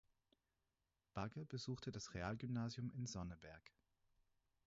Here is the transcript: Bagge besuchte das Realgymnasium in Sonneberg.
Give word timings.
Bagge 1.13 1.45
besuchte 1.45 1.91
das 1.91 2.15
Realgymnasium 2.15 2.89
in 2.89 3.05
Sonneberg. 3.05 3.61